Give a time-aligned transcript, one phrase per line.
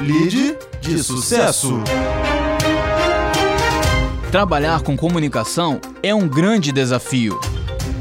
[0.00, 1.82] Lead de sucesso.
[4.30, 7.40] Trabalhar com comunicação é um grande desafio.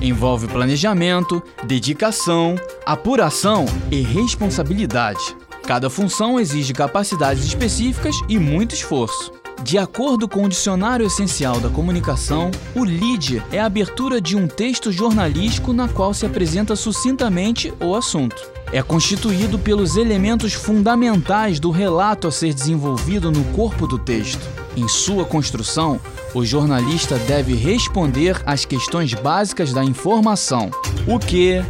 [0.00, 5.36] Envolve planejamento, dedicação, apuração e responsabilidade.
[5.64, 9.30] Cada função exige capacidades específicas e muito esforço.
[9.62, 14.48] De acordo com o Dicionário Essencial da Comunicação, o lead é a abertura de um
[14.48, 18.61] texto jornalístico na qual se apresenta sucintamente o assunto.
[18.72, 24.40] É constituído pelos elementos fundamentais do relato a ser desenvolvido no corpo do texto.
[24.74, 26.00] Em sua construção,
[26.34, 30.70] o jornalista deve responder às questões básicas da informação:
[31.06, 31.62] o que,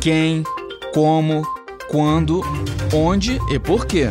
[0.00, 0.42] quem,
[0.94, 1.46] como,
[1.88, 2.42] quando,
[2.94, 4.08] onde e por quê.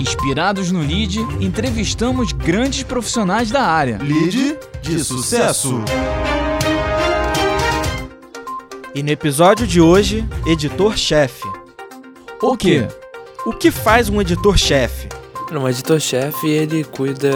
[0.00, 3.98] Inspirados no LEAD, entrevistamos grandes profissionais da área.
[4.02, 5.82] Lead de sucesso.
[8.92, 11.46] E no episódio de hoje, editor-chefe.
[12.42, 12.88] O quê?
[13.46, 15.08] O que faz um editor-chefe?
[15.52, 17.30] Um editor-chefe, ele cuida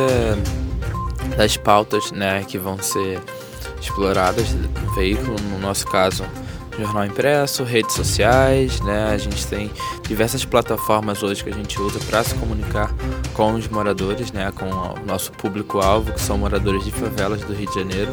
[1.36, 3.20] das pautas né, que vão ser
[3.80, 6.24] exploradas no veículo, no nosso caso,
[6.76, 9.10] jornal impresso, redes sociais, né?
[9.12, 9.70] A gente tem
[10.08, 12.92] diversas plataformas hoje que a gente usa para se comunicar
[13.32, 14.52] com os moradores, né?
[14.52, 18.12] Com o nosso público-alvo, que são moradores de favelas do Rio de Janeiro.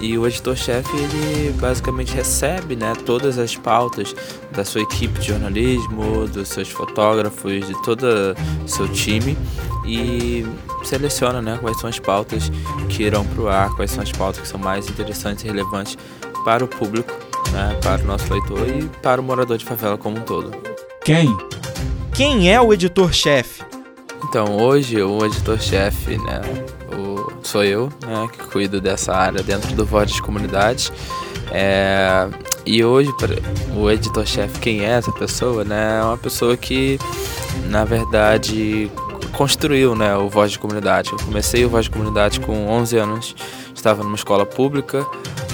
[0.00, 4.14] E o editor-chefe, ele basicamente recebe né, todas as pautas
[4.52, 8.04] da sua equipe de jornalismo, dos seus fotógrafos, de todo
[8.64, 9.36] o seu time
[9.86, 10.44] e
[10.84, 12.50] seleciona né, quais são as pautas
[12.88, 15.96] que irão para o ar, quais são as pautas que são mais interessantes e relevantes
[16.44, 17.12] para o público,
[17.52, 20.52] né, para o nosso leitor e para o morador de favela como um todo.
[21.04, 21.34] Quem?
[22.12, 23.64] Quem é o editor-chefe?
[24.24, 26.40] Então, hoje o editor-chefe, né,
[27.46, 30.92] sou eu, né, que cuido dessa área dentro do Voz de Comunidades.
[31.52, 32.28] É,
[32.66, 33.10] e hoje,
[33.74, 36.98] o editor-chefe, quem é essa pessoa, né, é uma pessoa que,
[37.66, 38.90] na verdade,
[39.32, 41.12] construiu né, o Voz de Comunidade.
[41.12, 43.36] Eu comecei o Voz de Comunidade com 11 anos,
[43.74, 45.06] estava numa escola pública,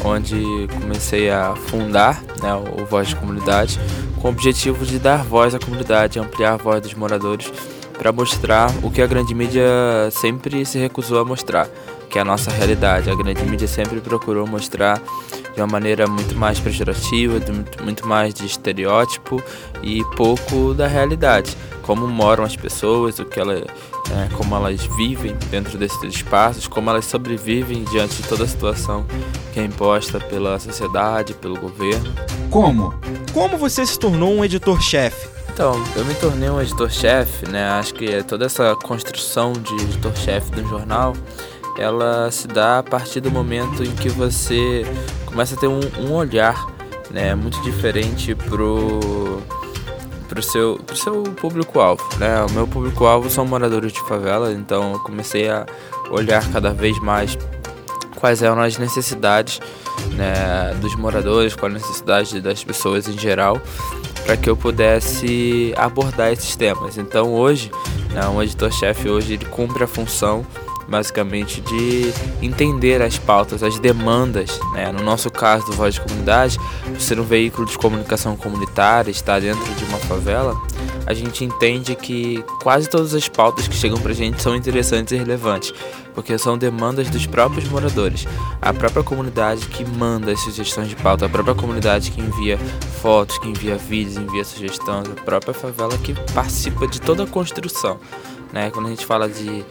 [0.05, 3.79] onde comecei a fundar né, o Voz de Comunidade,
[4.21, 7.53] com o objetivo de dar voz à comunidade, ampliar a voz dos moradores
[8.03, 9.63] para mostrar o que a grande mídia
[10.11, 11.69] sempre se recusou a mostrar,
[12.11, 13.09] que é a nossa realidade.
[13.09, 15.01] A grande mídia sempre procurou mostrar
[15.55, 17.35] de uma maneira muito mais pejorativa,
[17.81, 19.41] muito mais de estereótipo
[19.85, 25.37] e pouco da realidade, como moram as pessoas, o que ela, é, como elas vivem
[25.49, 29.07] dentro desses espaços, como elas sobrevivem diante de toda a situação
[29.53, 32.13] que é imposta pela sociedade, pelo governo.
[32.51, 32.93] Como?
[33.33, 35.31] Como você se tornou um editor-chefe?
[35.53, 37.69] Então, eu me tornei um editor-chefe, né?
[37.73, 41.15] Acho que toda essa construção de editor-chefe do jornal,
[41.79, 44.83] ela se dá a partir do momento em que você
[45.27, 46.67] começa a ter um, um olhar,
[47.11, 49.43] né, muito diferente pro
[50.27, 52.43] pro seu, pro seu público-alvo, né?
[52.49, 55.67] O meu público-alvo são moradores de favela, então eu comecei a
[56.11, 57.37] olhar cada vez mais
[58.17, 59.61] quais eram as necessidades
[60.13, 63.61] né, dos moradores, qual a necessidade das pessoas em geral
[64.25, 66.99] para que eu pudesse abordar esses temas.
[66.99, 67.71] Então hoje,
[68.11, 70.45] né, um editor-chefe hoje ele cumpre a função
[70.89, 72.13] basicamente de
[72.43, 74.59] entender as pautas, as demandas.
[74.75, 74.93] Né?
[74.93, 76.59] No nosso caso do Voz de Comunidade,
[76.99, 80.55] ser um veículo de comunicação comunitária, estar dentro de uma favela,
[81.07, 85.13] a gente entende que quase todas as pautas que chegam para a gente são interessantes
[85.13, 85.73] e relevantes,
[86.15, 88.27] porque são demandas dos próprios moradores,
[88.61, 92.59] a própria comunidade que manda as sugestões de pauta, a própria comunidade que envia
[93.01, 97.99] fotos, que envia vídeos, envia sugestões, a própria favela que participa de toda a construção.
[98.53, 98.71] Né?
[98.71, 99.65] Quando a gente fala de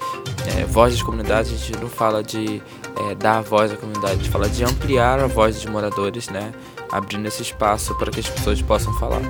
[0.58, 2.62] é, voz das comunidades, a gente não fala de
[2.98, 6.52] é, dar voz à comunidade, a gente fala de ampliar a voz dos moradores, né?
[6.92, 9.22] abrindo esse espaço para que as pessoas possam falar.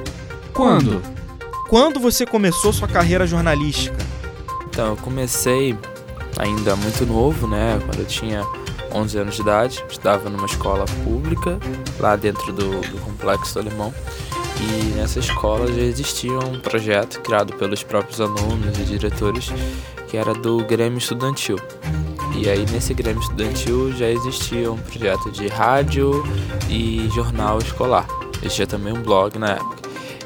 [0.54, 1.02] Quando?
[1.72, 3.96] Quando você começou sua carreira jornalística?
[4.68, 5.74] Então, eu comecei
[6.38, 7.80] ainda muito novo, né?
[7.86, 8.46] Quando eu tinha
[8.94, 11.58] 11 anos de idade, estava numa escola pública
[11.98, 13.94] lá dentro do, do Complexo do Alemão.
[14.60, 19.50] E nessa escola já existia um projeto criado pelos próprios alunos e diretores
[20.10, 21.56] que era do Grêmio Estudantil.
[22.36, 26.22] E aí nesse Grêmio Estudantil já existia um projeto de rádio
[26.70, 28.06] e jornal escolar.
[28.44, 29.81] Existia também um blog na época.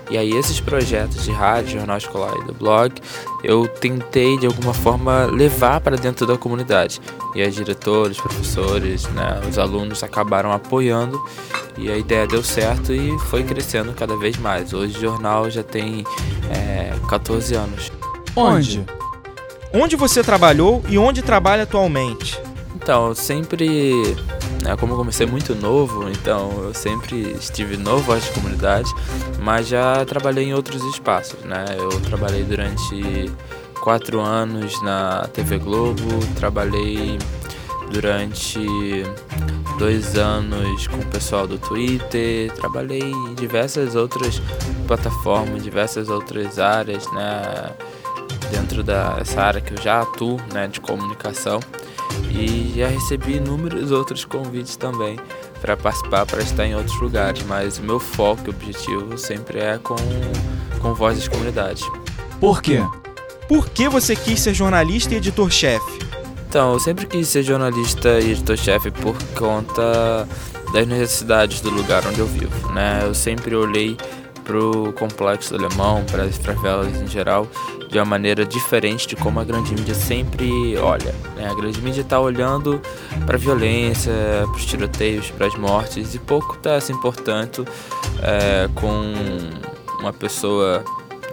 [0.09, 2.93] E aí esses projetos de rádio, jornal escolar e do blog,
[3.43, 7.01] eu tentei de alguma forma levar para dentro da comunidade.
[7.33, 11.19] E os diretores, professores, né, os alunos acabaram apoiando
[11.77, 14.73] e a ideia deu certo e foi crescendo cada vez mais.
[14.73, 16.05] Hoje o jornal já tem
[16.49, 17.91] é, 14 anos.
[18.35, 18.85] Onde?
[19.73, 22.39] Onde você trabalhou e onde trabalha atualmente?
[22.85, 24.15] Então, eu sempre,
[24.61, 28.87] né, como eu comecei muito novo, então eu sempre estive novo voz de comunidade,
[29.39, 31.65] mas já trabalhei em outros espaços, né?
[31.79, 33.31] Eu trabalhei durante
[33.81, 36.03] quatro anos na TV Globo,
[36.35, 37.17] trabalhei
[37.91, 38.63] durante
[39.79, 44.39] dois anos com o pessoal do Twitter, trabalhei em diversas outras
[44.85, 47.71] plataformas, diversas outras áreas, né?
[48.51, 51.59] Dentro dessa área que eu já atuo, né, de comunicação
[52.29, 55.19] e já recebi inúmeros outros convites também
[55.61, 59.77] para participar, para estar em outros lugares, mas o meu foco e objetivo sempre é
[59.77, 59.95] com,
[60.79, 61.83] com voz das comunidades.
[62.39, 62.83] Por quê?
[63.47, 65.99] Por que você quis ser jornalista e editor-chefe?
[66.47, 70.27] Então, eu sempre quis ser jornalista e editor-chefe por conta
[70.73, 73.01] das necessidades do lugar onde eu vivo, né?
[73.03, 73.97] Eu sempre olhei
[74.45, 77.47] pro complexo alemão, para as favelas em geral,
[77.89, 81.13] de uma maneira diferente de como a grande mídia sempre olha.
[81.35, 81.49] Né?
[81.49, 82.81] A grande mídia está olhando
[83.25, 84.13] para a violência,
[84.45, 87.65] para os tiroteios, para as mortes e pouco está se importando
[88.21, 89.13] é, com
[89.99, 90.83] uma pessoa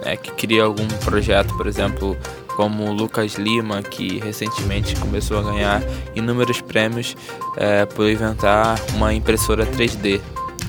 [0.01, 2.17] é, que cria algum projeto, por exemplo,
[2.55, 5.83] como o Lucas Lima, que recentemente começou a ganhar
[6.15, 7.15] inúmeros prêmios
[7.57, 10.21] é, por inventar uma impressora 3D.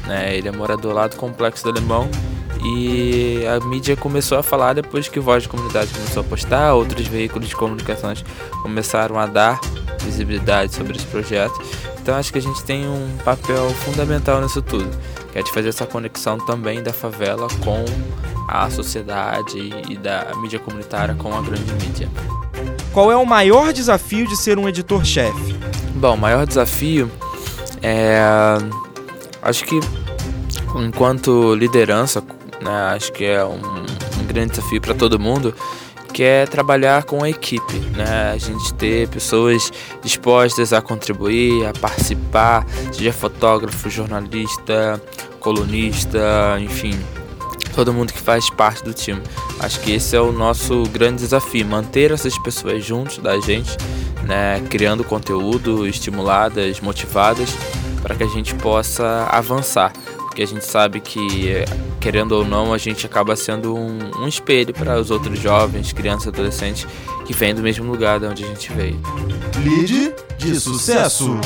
[0.06, 0.36] Né?
[0.36, 2.08] Ele é morador lá do Complexo do Alemão
[2.62, 7.06] e a mídia começou a falar depois que Voz de Comunidade começou a postar, outros
[7.06, 8.24] veículos de comunicações
[8.62, 9.60] começaram a dar
[10.02, 11.60] visibilidade sobre esse projeto.
[12.00, 14.90] Então acho que a gente tem um papel fundamental nisso tudo,
[15.32, 17.84] que é de fazer essa conexão também da favela com
[18.48, 22.08] a sociedade e da mídia comunitária com a grande mídia.
[22.92, 25.54] Qual é o maior desafio de ser um editor-chefe?
[25.94, 27.10] Bom, o maior desafio
[27.82, 28.20] é.
[29.42, 29.80] Acho que
[30.76, 32.22] enquanto liderança
[32.60, 32.94] né?
[32.94, 33.60] Acho que é um,
[34.20, 35.54] um grande desafio para todo mundo,
[36.12, 38.32] que é trabalhar com a equipe, né?
[38.32, 39.72] A gente ter pessoas
[40.02, 45.00] dispostas a contribuir, a participar, seja fotógrafo, jornalista,
[45.40, 46.98] colunista, enfim,
[47.74, 49.20] todo mundo que faz parte do time.
[49.58, 53.76] Acho que esse é o nosso grande desafio, manter essas pessoas juntos da gente,
[54.22, 57.50] né, criando conteúdo, estimuladas, motivadas,
[58.00, 59.92] para que a gente possa avançar
[60.34, 61.64] porque a gente sabe que,
[62.00, 66.26] querendo ou não, a gente acaba sendo um, um espelho para os outros jovens, crianças,
[66.26, 66.88] adolescentes
[67.24, 69.00] que vêm do mesmo lugar de onde a gente veio.
[69.64, 71.38] Lead de sucesso.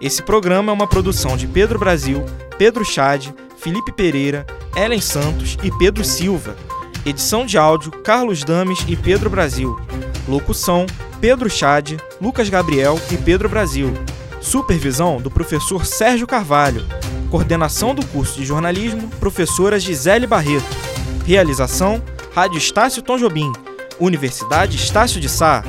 [0.00, 2.26] Esse programa é uma produção de Pedro Brasil,
[2.58, 6.56] Pedro Chad, Felipe Pereira, Ellen Santos e Pedro Silva.
[7.06, 9.78] Edição de áudio Carlos Dames e Pedro Brasil.
[10.26, 10.86] Locução
[11.20, 13.94] Pedro Chad, Lucas Gabriel e Pedro Brasil.
[14.40, 16.86] Supervisão do professor Sérgio Carvalho.
[17.30, 20.66] Coordenação do curso de jornalismo, professora Gisele Barreto.
[21.26, 22.02] Realização:
[22.34, 23.52] Rádio Estácio Tom Jobim.
[24.00, 25.62] Universidade Estácio de Sá.